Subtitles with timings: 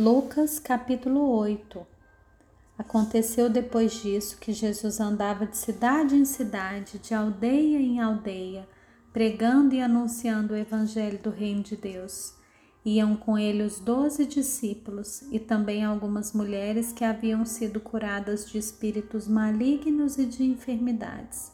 [0.00, 1.84] Lucas capítulo 8
[2.78, 8.68] Aconteceu depois disso que Jesus andava de cidade em cidade, de aldeia em aldeia,
[9.12, 12.32] pregando e anunciando o evangelho do reino de Deus.
[12.84, 18.56] Iam com ele os doze discípulos e também algumas mulheres que haviam sido curadas de
[18.56, 21.50] espíritos malignos e de enfermidades.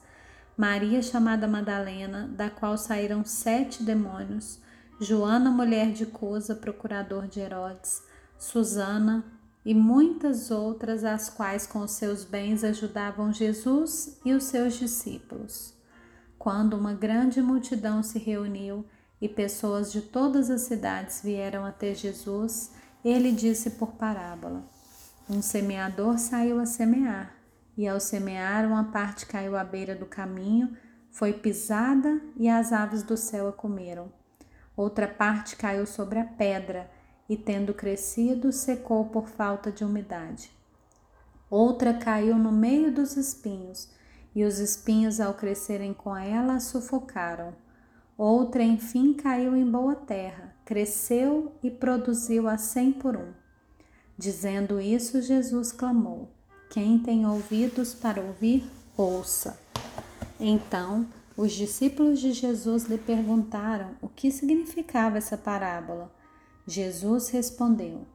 [0.54, 4.60] Maria, chamada Madalena, da qual saíram sete demônios,
[5.00, 8.02] Joana, mulher de Cusa, procurador de Herodes,
[8.44, 9.24] Susana
[9.64, 15.74] e muitas outras, as quais com seus bens ajudavam Jesus e os seus discípulos.
[16.38, 18.84] Quando uma grande multidão se reuniu
[19.18, 24.62] e pessoas de todas as cidades vieram até Jesus, ele disse por parábola:
[25.28, 27.34] Um semeador saiu a semear,
[27.78, 30.76] e ao semear, uma parte caiu à beira do caminho,
[31.10, 34.12] foi pisada e as aves do céu a comeram.
[34.76, 36.90] Outra parte caiu sobre a pedra
[37.28, 40.50] e, tendo crescido, secou por falta de umidade.
[41.50, 43.88] Outra caiu no meio dos espinhos,
[44.34, 47.54] e os espinhos, ao crescerem com ela, sufocaram.
[48.16, 53.32] Outra, enfim, caiu em boa terra, cresceu e produziu a cem por um.
[54.16, 56.28] Dizendo isso, Jesus clamou:
[56.70, 58.64] Quem tem ouvidos para ouvir,
[58.96, 59.58] ouça.
[60.38, 61.06] Então,
[61.36, 66.13] os discípulos de Jesus lhe perguntaram o que significava essa parábola.
[66.66, 68.06] Jesus respondeu: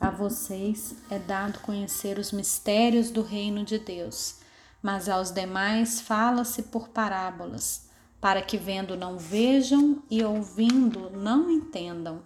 [0.00, 4.36] A vocês é dado conhecer os mistérios do reino de Deus,
[4.80, 7.88] mas aos demais fala-se por parábolas,
[8.20, 12.22] para que vendo não vejam e ouvindo não entendam.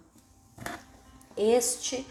[1.35, 2.05] Este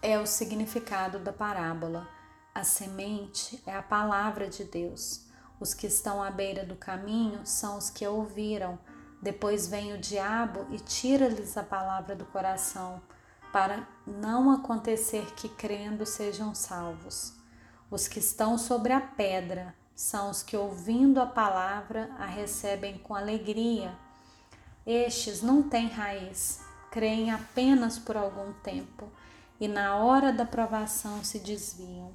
[0.00, 2.08] é o significado da parábola.
[2.54, 5.26] A semente é a palavra de Deus.
[5.58, 8.78] Os que estão à beira do caminho são os que ouviram
[9.20, 13.02] depois vem o diabo e tira-lhes a palavra do coração,
[13.52, 17.34] para não acontecer que crendo sejam salvos.
[17.90, 23.14] Os que estão sobre a pedra são os que, ouvindo a palavra, a recebem com
[23.14, 23.92] alegria.
[24.86, 26.60] Estes não têm raiz,
[26.90, 29.10] creem apenas por algum tempo
[29.58, 32.12] e, na hora da provação, se desviam.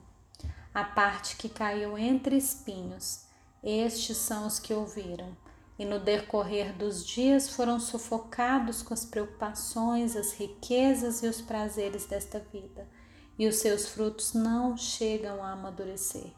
[0.73, 3.25] A parte que caiu entre espinhos,
[3.61, 5.35] estes são os que ouviram
[5.83, 12.05] e no decorrer dos dias foram sufocados com as preocupações, as riquezas e os prazeres
[12.05, 12.87] desta vida,
[13.37, 16.31] e os seus frutos não chegam a amadurecer.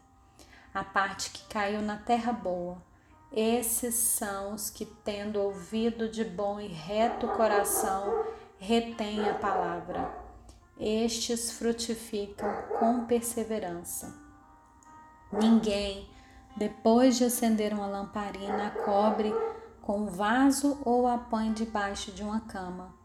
[0.73, 2.81] A parte que caiu na terra boa,
[3.31, 8.25] esses são os que, tendo ouvido de bom e reto coração,
[8.57, 10.11] retêm a palavra.
[10.79, 14.11] Estes frutificam com perseverança.
[15.31, 16.09] Ninguém
[16.55, 19.33] depois de acender uma lamparina, cobre
[19.81, 22.95] com um vaso ou a põe debaixo de uma cama.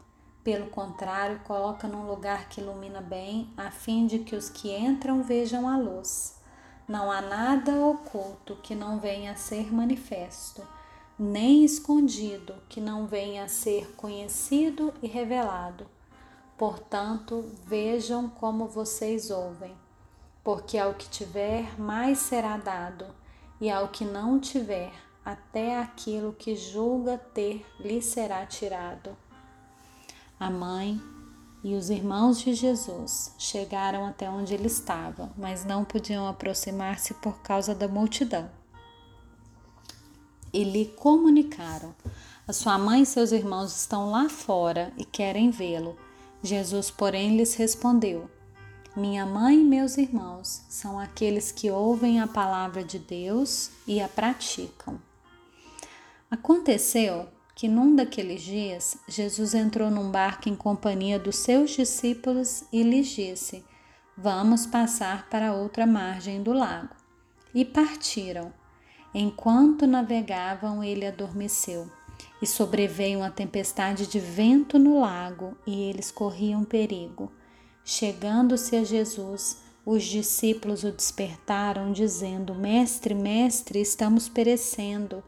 [0.41, 5.21] Pelo contrário, coloca num lugar que ilumina bem, a fim de que os que entram
[5.21, 6.39] vejam a luz.
[6.87, 10.65] Não há nada oculto que não venha a ser manifesto,
[11.19, 15.85] nem escondido que não venha a ser conhecido e revelado.
[16.57, 19.75] Portanto, vejam como vocês ouvem,
[20.41, 23.20] porque ao que tiver, mais será dado
[23.61, 24.91] e ao que não tiver,
[25.23, 29.15] até aquilo que julga ter lhe será tirado.
[30.39, 30.99] A mãe
[31.63, 37.39] e os irmãos de Jesus chegaram até onde ele estava, mas não podiam aproximar-se por
[37.43, 38.49] causa da multidão.
[40.51, 41.93] E lhe comunicaram:
[42.47, 45.95] A sua mãe e seus irmãos estão lá fora e querem vê-lo.
[46.41, 48.27] Jesus, porém, lhes respondeu:
[48.95, 54.07] minha mãe e meus irmãos são aqueles que ouvem a palavra de Deus e a
[54.09, 54.99] praticam.
[56.29, 62.83] Aconteceu que num daqueles dias Jesus entrou num barco em companhia dos seus discípulos e
[62.83, 63.63] lhes disse:
[64.17, 66.95] Vamos passar para outra margem do lago.
[67.55, 68.51] E partiram.
[69.13, 71.89] Enquanto navegavam, ele adormeceu.
[72.41, 77.31] E sobreveio uma tempestade de vento no lago, e eles corriam perigo.
[77.83, 85.23] Chegando-se a Jesus, os discípulos o despertaram, dizendo: Mestre, mestre, estamos perecendo.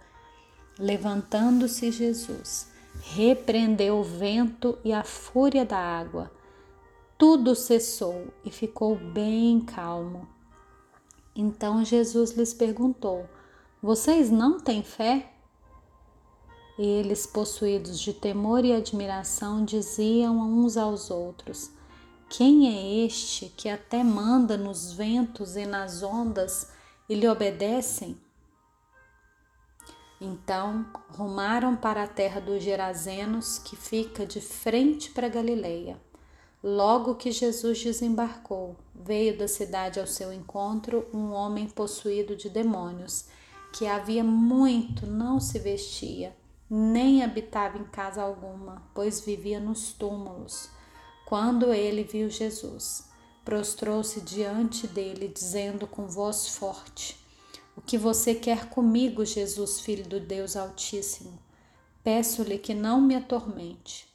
[0.78, 2.68] Levantando-se Jesus,
[3.02, 6.32] repreendeu o vento e a fúria da água.
[7.18, 10.28] Tudo cessou e ficou bem calmo.
[11.36, 13.26] Então Jesus lhes perguntou:
[13.82, 15.32] Vocês não têm fé?
[16.78, 21.72] Eles, possuídos de temor e admiração, diziam uns aos outros:
[22.36, 26.68] quem é este que até manda nos ventos e nas ondas
[27.08, 28.18] e lhe obedecem?
[30.20, 36.02] Então rumaram para a terra dos Gerazenos, que fica de frente para Galileia.
[36.64, 43.28] Logo que Jesus desembarcou, veio da cidade ao seu encontro um homem possuído de demônios,
[43.72, 46.36] que havia muito não se vestia,
[46.68, 50.74] nem habitava em casa alguma, pois vivia nos túmulos.
[51.34, 53.06] Quando ele viu Jesus,
[53.44, 57.18] prostrou-se diante dele, dizendo com voz forte:
[57.76, 61.40] O que você quer comigo, Jesus, filho do Deus Altíssimo?
[62.04, 64.08] Peço-lhe que não me atormente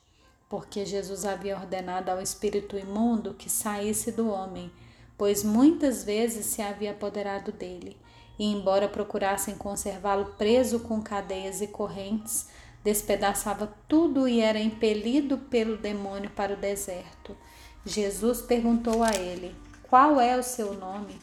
[0.48, 4.70] porque Jesus havia ordenado ao espírito imundo que saísse do homem,
[5.16, 7.96] pois muitas vezes se havia apoderado dele,
[8.38, 12.46] e embora procurassem conservá-lo preso com cadeias e correntes,
[12.88, 17.36] despedaçava tudo e era impelido pelo demônio para o deserto.
[17.84, 21.20] Jesus perguntou a ele: Qual é o seu nome?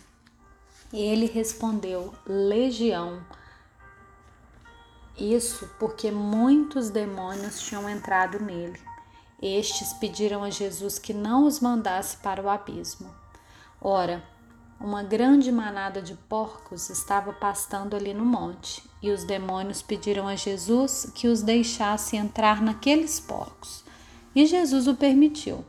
[0.93, 3.25] E ele respondeu: Legião.
[5.17, 8.79] Isso porque muitos demônios tinham entrado nele.
[9.41, 13.11] Estes pediram a Jesus que não os mandasse para o abismo.
[13.81, 14.23] Ora,
[14.79, 20.35] uma grande manada de porcos estava pastando ali no monte, e os demônios pediram a
[20.35, 23.83] Jesus que os deixasse entrar naqueles porcos.
[24.35, 25.63] E Jesus o permitiu.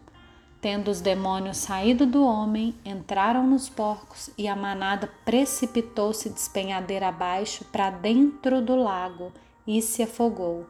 [0.60, 7.64] Tendo os demônios saído do homem, entraram nos porcos e a manada precipitou-se despenhadeira abaixo
[7.66, 9.32] para dentro do lago
[9.66, 10.66] e se afogou.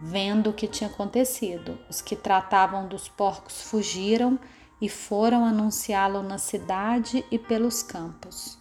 [0.00, 4.38] Vendo o que tinha acontecido, os que tratavam dos porcos fugiram
[4.84, 8.58] e foram anunciá-lo na cidade e pelos campos.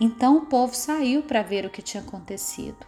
[0.00, 2.86] Então o povo saiu para ver o que tinha acontecido.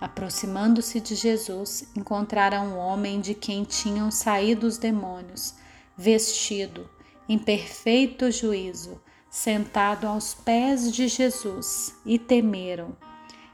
[0.00, 5.54] Aproximando-se de Jesus, encontraram um homem de quem tinham saído os demônios,
[5.96, 6.88] vestido,
[7.28, 12.96] em perfeito juízo, sentado aos pés de Jesus, e temeram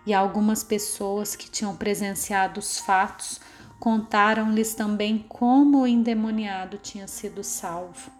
[0.07, 3.41] e algumas pessoas que tinham presenciado os fatos
[3.81, 8.16] contaram-lhes também como o endemoniado tinha sido salvo.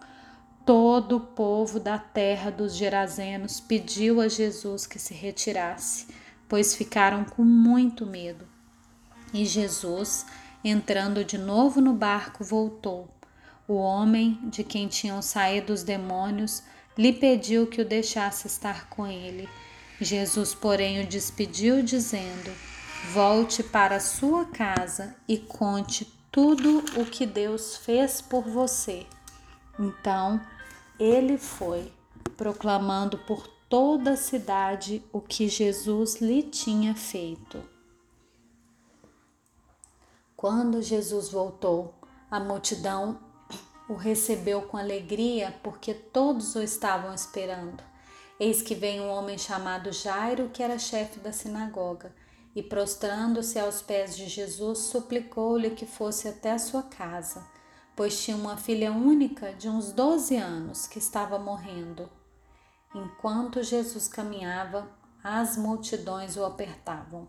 [0.67, 6.05] Todo o povo da terra dos Gerazenos pediu a Jesus que se retirasse,
[6.47, 8.47] pois ficaram com muito medo.
[9.33, 10.27] E Jesus,
[10.63, 13.07] entrando de novo no barco, voltou.
[13.67, 16.61] O homem de quem tinham saído os demônios
[16.95, 19.49] lhe pediu que o deixasse estar com ele
[19.99, 22.51] Jesus, porém, o despediu, dizendo:
[23.13, 29.05] Volte para sua casa e conte tudo o que Deus fez por você.
[29.79, 30.39] Então
[30.99, 31.91] ele foi,
[32.35, 37.61] proclamando por toda a cidade o que Jesus lhe tinha feito.
[40.35, 41.93] Quando Jesus voltou,
[42.29, 43.19] a multidão
[43.89, 47.81] o recebeu com alegria, porque todos o estavam esperando.
[48.39, 52.13] Eis que vem um homem chamado Jairo, que era chefe da sinagoga,
[52.55, 57.47] e prostrando-se aos pés de Jesus, suplicou-lhe que fosse até a sua casa,
[57.97, 62.07] pois tinha uma filha única de uns doze anos que estava morrendo.
[62.93, 64.87] Enquanto Jesus caminhava,
[65.23, 67.27] as multidões o apertavam.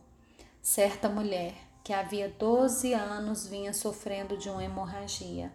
[0.61, 5.51] Certa mulher, que havia doze anos vinha sofrendo de uma hemorragia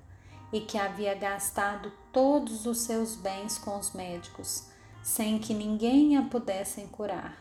[0.52, 4.68] e que havia gastado todos os seus bens com os médicos,
[5.04, 7.38] sem que ninguém a pudessem curar.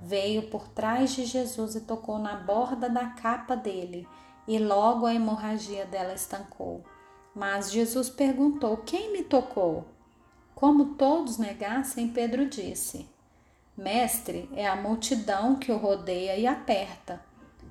[0.00, 4.06] Veio por trás de Jesus e tocou na borda da capa dele,
[4.46, 6.84] e logo a hemorragia dela estancou.
[7.36, 9.86] Mas Jesus perguntou: Quem me tocou?
[10.54, 13.06] Como todos negassem, Pedro disse:
[13.76, 17.22] Mestre, é a multidão que o rodeia e aperta.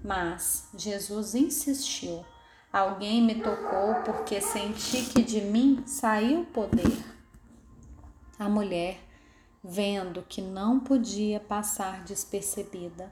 [0.03, 2.23] Mas Jesus insistiu:
[2.71, 7.03] Alguém me tocou porque senti que de mim saiu o poder.
[8.37, 8.99] A mulher
[9.63, 13.11] vendo que não podia passar despercebida.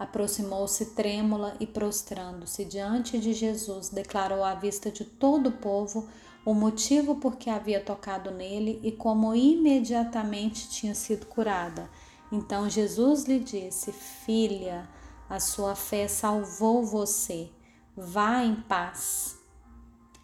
[0.00, 6.08] Aproximou-se trêmula e, prostrando-se diante de Jesus, declarou à vista de todo o povo
[6.42, 11.90] o motivo por que havia tocado nele e como imediatamente tinha sido curada.
[12.32, 14.88] Então Jesus lhe disse: Filha,
[15.28, 17.50] a sua fé salvou você.
[17.94, 19.38] Vá em paz.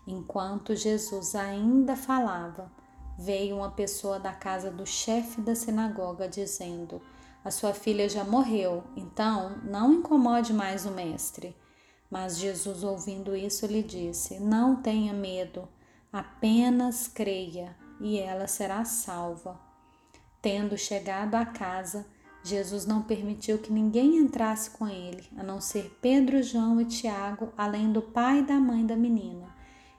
[0.06, 2.72] Enquanto Jesus ainda falava,
[3.18, 7.02] veio uma pessoa da casa do chefe da sinagoga dizendo:
[7.46, 11.54] A sua filha já morreu, então não incomode mais o mestre.
[12.10, 15.68] Mas Jesus, ouvindo isso, lhe disse: Não tenha medo,
[16.12, 19.60] apenas creia e ela será salva.
[20.42, 22.04] Tendo chegado à casa,
[22.42, 27.52] Jesus não permitiu que ninguém entrasse com ele, a não ser Pedro, João e Tiago,
[27.56, 29.54] além do pai e da mãe da menina.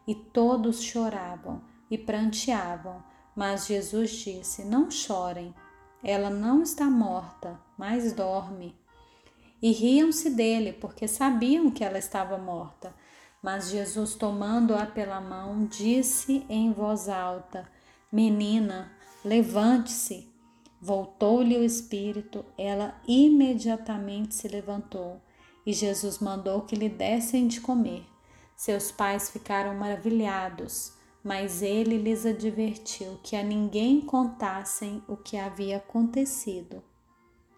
[0.06, 3.02] E todos choravam e pranteavam.
[3.34, 5.56] Mas Jesus disse: Não chorem,
[6.04, 8.76] ela não está morta, mas dorme.
[9.62, 12.94] E riam-se dele, porque sabiam que ela estava morta.
[13.42, 17.68] Mas Jesus, tomando-a pela mão, disse em voz alta:
[18.12, 18.92] Menina,
[19.24, 20.32] levante-se.
[20.80, 25.20] Voltou-lhe o espírito, ela imediatamente se levantou
[25.68, 28.06] e Jesus mandou que lhe dessem de comer.
[28.56, 35.78] Seus pais ficaram maravilhados, mas ele lhes advertiu que a ninguém contassem o que havia
[35.78, 36.82] acontecido.